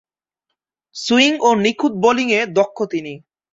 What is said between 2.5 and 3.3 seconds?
দক্ষ তিনি।